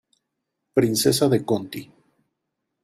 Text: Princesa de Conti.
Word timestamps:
Princesa 0.79 1.29
de 1.29 1.41
Conti. 1.51 1.83